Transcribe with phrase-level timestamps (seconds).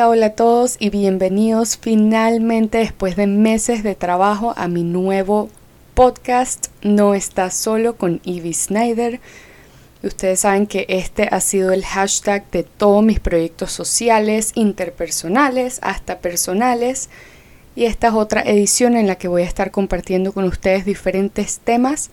[0.00, 5.48] Hola, a todos y bienvenidos finalmente después de meses de trabajo a mi nuevo
[5.94, 9.18] podcast No estás solo con Ivy Snyder.
[10.04, 16.20] Ustedes saben que este ha sido el hashtag de todos mis proyectos sociales, interpersonales, hasta
[16.20, 17.08] personales.
[17.74, 21.58] Y esta es otra edición en la que voy a estar compartiendo con ustedes diferentes
[21.58, 22.10] temas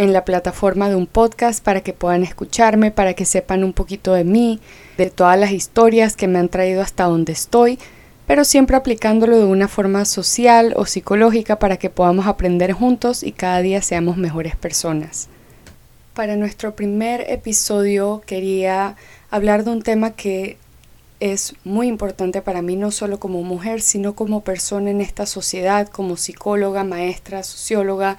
[0.00, 4.14] en la plataforma de un podcast para que puedan escucharme, para que sepan un poquito
[4.14, 4.58] de mí,
[4.96, 7.78] de todas las historias que me han traído hasta donde estoy,
[8.26, 13.32] pero siempre aplicándolo de una forma social o psicológica para que podamos aprender juntos y
[13.32, 15.28] cada día seamos mejores personas.
[16.14, 18.96] Para nuestro primer episodio quería
[19.30, 20.56] hablar de un tema que
[21.20, 25.88] es muy importante para mí, no solo como mujer, sino como persona en esta sociedad,
[25.88, 28.16] como psicóloga, maestra, socióloga,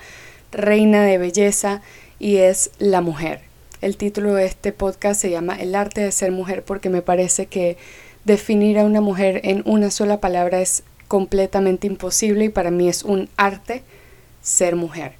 [0.51, 1.81] reina de belleza
[2.19, 3.41] y es la mujer.
[3.81, 7.47] El título de este podcast se llama El arte de ser mujer porque me parece
[7.47, 7.77] que
[8.25, 13.03] definir a una mujer en una sola palabra es completamente imposible y para mí es
[13.03, 13.83] un arte
[14.41, 15.13] ser mujer.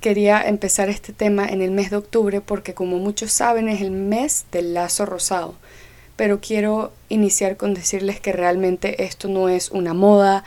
[0.00, 3.90] Quería empezar este tema en el mes de octubre porque como muchos saben es el
[3.90, 5.54] mes del lazo rosado,
[6.16, 10.44] pero quiero iniciar con decirles que realmente esto no es una moda,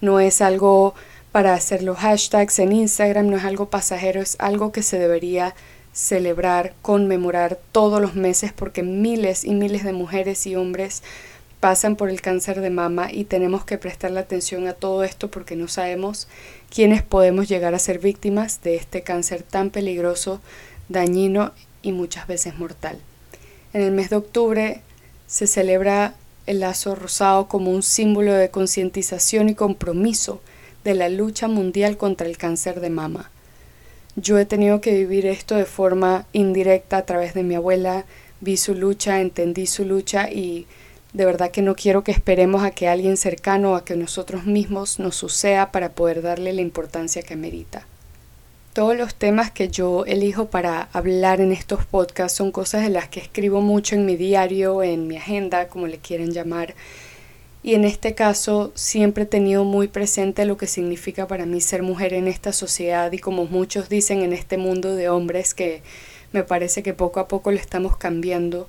[0.00, 0.94] no es algo
[1.32, 5.54] para hacer los hashtags en Instagram no es algo pasajero, es algo que se debería
[5.94, 11.02] celebrar, conmemorar todos los meses porque miles y miles de mujeres y hombres
[11.58, 15.56] pasan por el cáncer de mama y tenemos que prestarle atención a todo esto porque
[15.56, 16.28] no sabemos
[16.70, 20.40] quiénes podemos llegar a ser víctimas de este cáncer tan peligroso,
[20.88, 22.98] dañino y muchas veces mortal.
[23.72, 24.82] En el mes de octubre
[25.26, 26.14] se celebra
[26.46, 30.40] el lazo rosado como un símbolo de concientización y compromiso
[30.84, 33.30] de la lucha mundial contra el cáncer de mama.
[34.16, 38.04] Yo he tenido que vivir esto de forma indirecta a través de mi abuela,
[38.40, 40.66] vi su lucha, entendí su lucha y
[41.12, 44.44] de verdad que no quiero que esperemos a que alguien cercano o a que nosotros
[44.44, 47.86] mismos nos suceda para poder darle la importancia que merita.
[48.72, 53.08] Todos los temas que yo elijo para hablar en estos podcasts son cosas de las
[53.08, 56.74] que escribo mucho en mi diario, en mi agenda, como le quieren llamar,
[57.62, 61.82] y en este caso siempre he tenido muy presente lo que significa para mí ser
[61.82, 65.82] mujer en esta sociedad y como muchos dicen en este mundo de hombres que
[66.32, 68.68] me parece que poco a poco lo estamos cambiando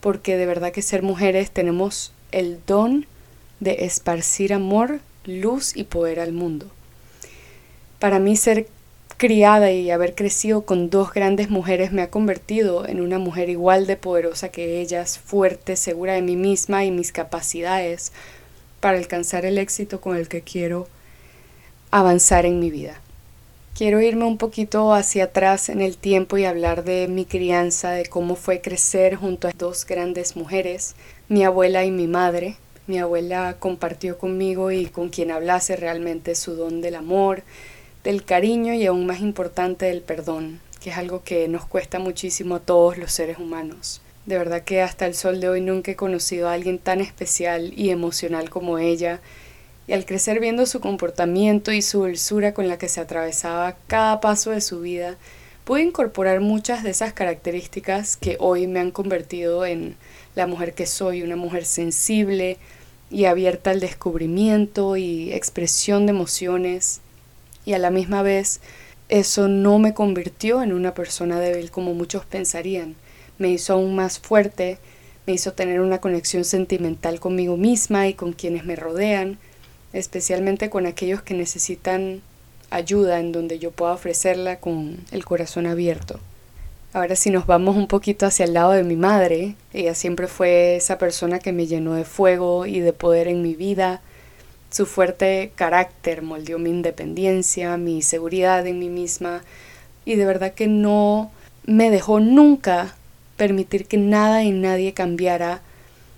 [0.00, 3.06] porque de verdad que ser mujeres tenemos el don
[3.60, 6.66] de esparcir amor, luz y poder al mundo.
[7.98, 8.68] Para mí ser
[9.20, 13.86] criada y haber crecido con dos grandes mujeres me ha convertido en una mujer igual
[13.86, 18.12] de poderosa que ellas, fuerte, segura de mí misma y mis capacidades
[18.80, 20.88] para alcanzar el éxito con el que quiero
[21.90, 22.98] avanzar en mi vida.
[23.76, 28.06] Quiero irme un poquito hacia atrás en el tiempo y hablar de mi crianza, de
[28.06, 30.94] cómo fue crecer junto a dos grandes mujeres,
[31.28, 32.56] mi abuela y mi madre.
[32.86, 37.42] Mi abuela compartió conmigo y con quien hablase realmente su don del amor,
[38.04, 42.56] del cariño y aún más importante del perdón, que es algo que nos cuesta muchísimo
[42.56, 44.00] a todos los seres humanos.
[44.26, 47.72] De verdad que hasta el sol de hoy nunca he conocido a alguien tan especial
[47.76, 49.20] y emocional como ella,
[49.86, 54.20] y al crecer viendo su comportamiento y su dulzura con la que se atravesaba cada
[54.20, 55.16] paso de su vida,
[55.64, 59.96] pude incorporar muchas de esas características que hoy me han convertido en
[60.34, 62.56] la mujer que soy, una mujer sensible
[63.10, 67.00] y abierta al descubrimiento y expresión de emociones,
[67.70, 68.60] y a la misma vez
[69.08, 72.96] eso no me convirtió en una persona débil como muchos pensarían.
[73.38, 74.78] Me hizo aún más fuerte,
[75.24, 79.38] me hizo tener una conexión sentimental conmigo misma y con quienes me rodean,
[79.92, 82.22] especialmente con aquellos que necesitan
[82.70, 86.18] ayuda en donde yo pueda ofrecerla con el corazón abierto.
[86.92, 90.74] Ahora si nos vamos un poquito hacia el lado de mi madre, ella siempre fue
[90.74, 94.02] esa persona que me llenó de fuego y de poder en mi vida,
[94.70, 99.42] su fuerte carácter moldeó mi independencia, mi seguridad en mí misma
[100.04, 101.30] y de verdad que no
[101.64, 102.94] me dejó nunca
[103.36, 105.60] permitir que nada y nadie cambiara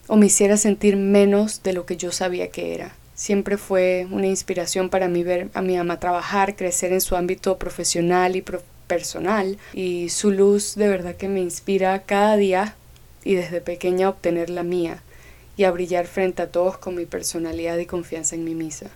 [0.07, 2.95] o me hiciera sentir menos de lo que yo sabía que era.
[3.15, 7.59] Siempre fue una inspiración para mí ver a mi mamá trabajar, crecer en su ámbito
[7.59, 8.45] profesional y
[8.87, 12.75] personal y su luz de verdad que me inspira cada día
[13.25, 15.03] y desde pequeña obtener la mía
[15.57, 18.91] y a brillar frente a todos con mi personalidad y confianza en mí misma.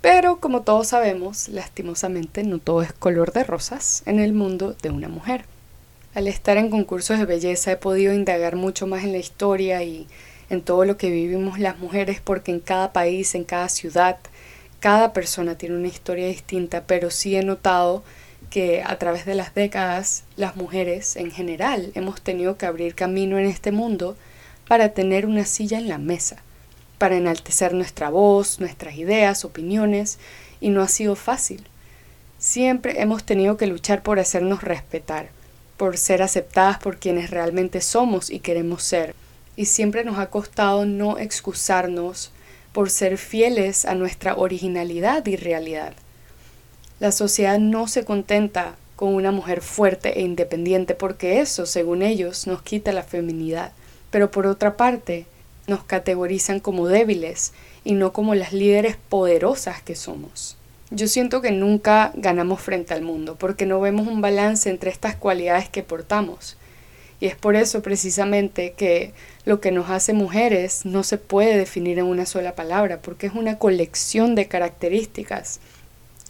[0.00, 4.90] Pero como todos sabemos, lastimosamente no todo es color de rosas en el mundo de
[4.90, 5.46] una mujer.
[6.14, 10.06] Al estar en concursos de belleza he podido indagar mucho más en la historia y
[10.50, 14.18] en todo lo que vivimos las mujeres porque en cada país, en cada ciudad,
[14.78, 18.04] cada persona tiene una historia distinta, pero sí he notado
[18.50, 23.38] que a través de las décadas las mujeres en general hemos tenido que abrir camino
[23.38, 24.16] en este mundo
[24.66, 26.36] para tener una silla en la mesa,
[26.98, 30.18] para enaltecer nuestra voz, nuestras ideas, opiniones,
[30.60, 31.64] y no ha sido fácil.
[32.38, 35.28] Siempre hemos tenido que luchar por hacernos respetar,
[35.76, 39.14] por ser aceptadas por quienes realmente somos y queremos ser.
[39.56, 42.32] Y siempre nos ha costado no excusarnos
[42.72, 45.94] por ser fieles a nuestra originalidad y realidad.
[47.00, 52.46] La sociedad no se contenta con una mujer fuerte e independiente porque eso, según ellos,
[52.46, 53.72] nos quita la feminidad.
[54.14, 55.26] Pero por otra parte,
[55.66, 57.52] nos categorizan como débiles
[57.82, 60.56] y no como las líderes poderosas que somos.
[60.92, 65.16] Yo siento que nunca ganamos frente al mundo porque no vemos un balance entre estas
[65.16, 66.56] cualidades que portamos.
[67.18, 69.12] Y es por eso precisamente que
[69.46, 73.34] lo que nos hace mujeres no se puede definir en una sola palabra porque es
[73.34, 75.58] una colección de características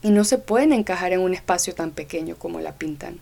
[0.01, 3.19] y no se pueden encajar en un espacio tan pequeño como la pintan.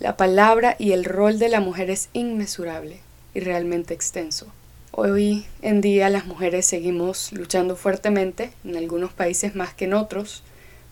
[0.00, 3.00] La palabra y el rol de la mujer es inmesurable
[3.34, 4.46] y realmente extenso.
[4.92, 10.42] Hoy en día las mujeres seguimos luchando fuertemente, en algunos países más que en otros,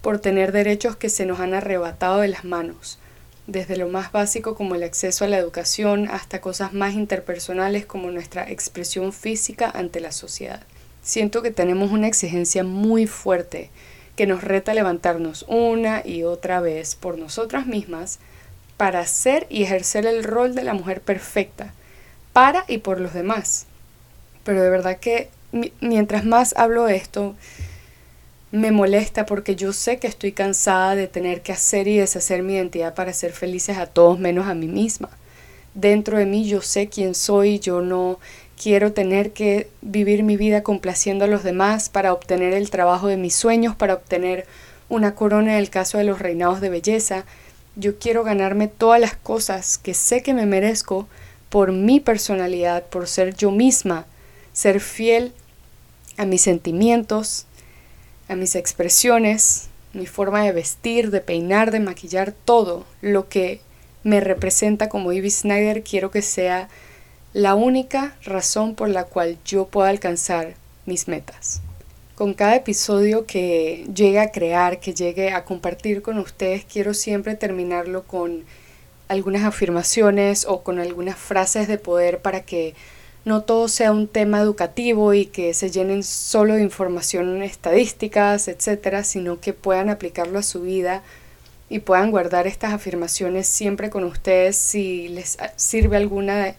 [0.00, 2.98] por tener derechos que se nos han arrebatado de las manos,
[3.46, 8.10] desde lo más básico como el acceso a la educación hasta cosas más interpersonales como
[8.10, 10.62] nuestra expresión física ante la sociedad.
[11.02, 13.70] Siento que tenemos una exigencia muy fuerte
[14.16, 18.18] que nos reta a levantarnos una y otra vez por nosotras mismas
[18.76, 21.74] para ser y ejercer el rol de la mujer perfecta,
[22.32, 23.66] para y por los demás
[24.44, 25.28] pero de verdad que
[25.80, 27.34] mientras más hablo esto,
[28.52, 32.54] me molesta porque yo sé que estoy cansada de tener que hacer y deshacer mi
[32.54, 35.08] identidad para ser felices a todos menos a mí misma.
[35.74, 38.18] Dentro de mí yo sé quién soy, yo no
[38.60, 43.16] quiero tener que vivir mi vida complaciendo a los demás para obtener el trabajo de
[43.16, 44.46] mis sueños, para obtener
[44.88, 47.24] una corona en el caso de los reinados de belleza.
[47.76, 51.06] Yo quiero ganarme todas las cosas que sé que me merezco
[51.50, 54.06] por mi personalidad, por ser yo misma,
[54.52, 55.32] ser fiel
[56.16, 57.46] a mis sentimientos,
[58.28, 63.60] a mis expresiones, mi forma de vestir, de peinar, de maquillar, todo lo que
[64.04, 66.68] me representa como Ivy Snyder, quiero que sea
[67.32, 70.54] la única razón por la cual yo pueda alcanzar
[70.86, 71.60] mis metas.
[72.14, 77.34] Con cada episodio que llegue a crear, que llegue a compartir con ustedes, quiero siempre
[77.34, 78.44] terminarlo con
[79.10, 82.74] algunas afirmaciones o con algunas frases de poder para que
[83.24, 89.02] no todo sea un tema educativo y que se llenen solo de información estadísticas, etcétera,
[89.02, 91.02] sino que puedan aplicarlo a su vida
[91.68, 94.54] y puedan guardar estas afirmaciones siempre con ustedes.
[94.54, 96.54] Si les sirve alguna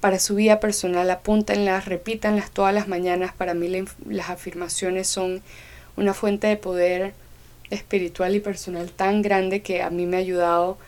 [0.00, 3.34] para su vida personal, apúntenlas, repítanlas todas las mañanas.
[3.34, 3.68] Para mí
[4.08, 5.42] las afirmaciones son
[5.98, 7.12] una fuente de poder
[7.68, 10.78] espiritual y personal tan grande que a mí me ha ayudado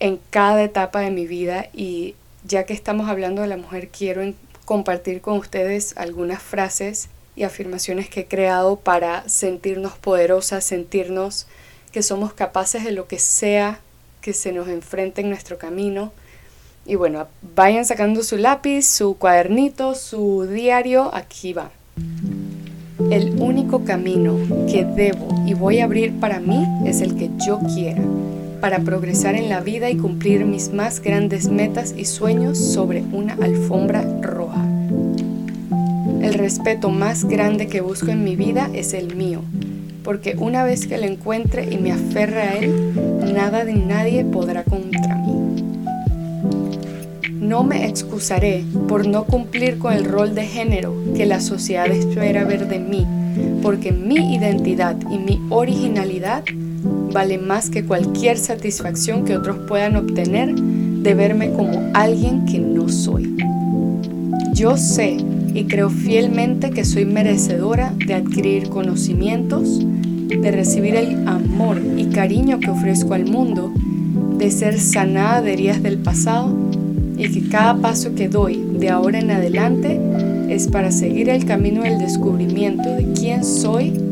[0.00, 2.14] en cada etapa de mi vida y
[2.44, 4.22] ya que estamos hablando de la mujer, quiero
[4.64, 11.46] compartir con ustedes algunas frases y afirmaciones que he creado para sentirnos poderosas, sentirnos
[11.92, 13.80] que somos capaces de lo que sea
[14.20, 16.12] que se nos enfrente en nuestro camino.
[16.84, 21.70] Y bueno, vayan sacando su lápiz, su cuadernito, su diario, aquí va.
[23.10, 24.36] El único camino
[24.70, 28.02] que debo y voy a abrir para mí es el que yo quiera,
[28.66, 33.34] para progresar en la vida y cumplir mis más grandes metas y sueños sobre una
[33.34, 34.66] alfombra roja.
[36.20, 39.42] El respeto más grande que busco en mi vida es el mío,
[40.02, 44.64] porque una vez que lo encuentre y me aferre a él, nada ni nadie podrá
[44.64, 45.62] contra mí.
[47.38, 52.42] No me excusaré por no cumplir con el rol de género que la sociedad espera
[52.42, 53.06] ver de mí,
[53.62, 56.42] porque mi identidad y mi originalidad
[57.16, 62.90] vale más que cualquier satisfacción que otros puedan obtener de verme como alguien que no
[62.90, 63.34] soy.
[64.52, 65.16] Yo sé
[65.54, 69.80] y creo fielmente que soy merecedora de adquirir conocimientos,
[70.28, 73.72] de recibir el amor y cariño que ofrezco al mundo,
[74.36, 76.54] de ser sanada de heridas del pasado
[77.16, 79.98] y que cada paso que doy de ahora en adelante
[80.50, 84.05] es para seguir el camino del descubrimiento de quién soy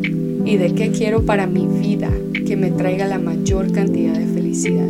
[0.44, 2.10] y de qué quiero para mi vida
[2.46, 4.88] que me traiga la mayor cantidad de felicidad.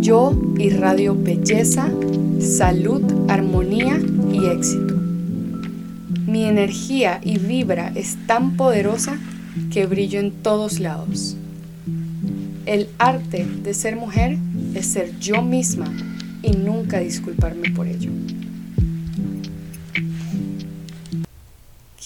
[0.00, 1.90] Yo irradio belleza
[2.40, 3.98] salud, armonía
[4.32, 4.94] y éxito.
[6.26, 9.18] Mi energía y vibra es tan poderosa
[9.72, 11.36] que brillo en todos lados.
[12.66, 14.38] El arte de ser mujer
[14.74, 15.86] es ser yo misma
[16.42, 18.10] y nunca disculparme por ello.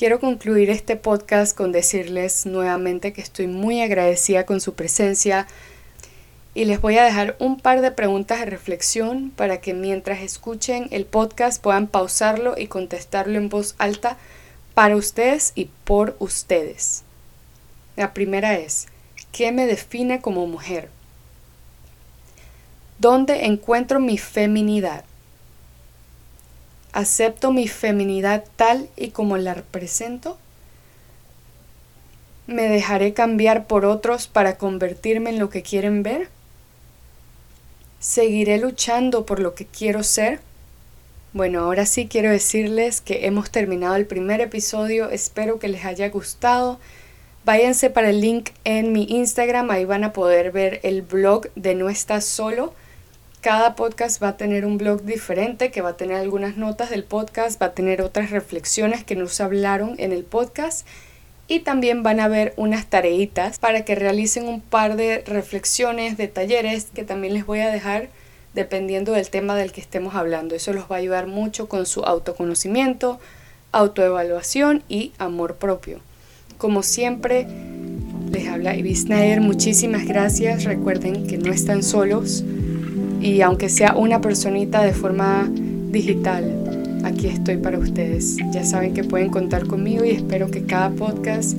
[0.00, 5.46] Quiero concluir este podcast con decirles nuevamente que estoy muy agradecida con su presencia,
[6.54, 10.88] y les voy a dejar un par de preguntas de reflexión para que mientras escuchen
[10.90, 14.16] el podcast puedan pausarlo y contestarlo en voz alta
[14.72, 17.02] para ustedes y por ustedes.
[17.94, 18.86] La primera es,
[19.32, 20.88] ¿qué me define como mujer?
[22.98, 25.04] ¿Dónde encuentro mi feminidad?
[26.92, 30.38] ¿Acepto mi feminidad tal y como la represento?
[32.46, 36.28] ¿Me dejaré cambiar por otros para convertirme en lo que quieren ver?
[38.00, 40.40] ¿Seguiré luchando por lo que quiero ser?
[41.32, 46.08] Bueno, ahora sí quiero decirles que hemos terminado el primer episodio, espero que les haya
[46.08, 46.80] gustado.
[47.44, 51.76] Váyanse para el link en mi Instagram, ahí van a poder ver el blog de
[51.76, 52.74] No Estás Solo.
[53.40, 57.04] Cada podcast va a tener un blog diferente que va a tener algunas notas del
[57.04, 60.86] podcast, va a tener otras reflexiones que nos hablaron en el podcast
[61.48, 66.28] y también van a ver unas tareitas para que realicen un par de reflexiones, de
[66.28, 68.10] talleres que también les voy a dejar
[68.52, 70.54] dependiendo del tema del que estemos hablando.
[70.54, 73.20] Eso los va a ayudar mucho con su autoconocimiento,
[73.72, 76.00] autoevaluación y amor propio.
[76.58, 77.46] Como siempre,
[78.30, 79.40] les habla Ivy Snyder.
[79.40, 80.64] Muchísimas gracias.
[80.64, 82.44] Recuerden que no están solos
[83.20, 85.48] y aunque sea una personita de forma
[85.90, 88.36] digital, aquí estoy para ustedes.
[88.52, 91.56] Ya saben que pueden contar conmigo y espero que cada podcast,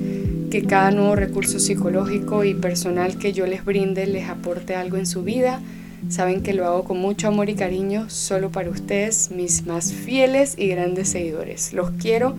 [0.50, 5.06] que cada nuevo recurso psicológico y personal que yo les brinde les aporte algo en
[5.06, 5.60] su vida.
[6.08, 10.56] Saben que lo hago con mucho amor y cariño solo para ustedes, mis más fieles
[10.58, 11.72] y grandes seguidores.
[11.72, 12.34] Los quiero,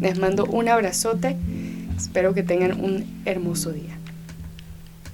[0.00, 1.36] les mando un abrazote,
[1.96, 3.91] espero que tengan un hermoso día.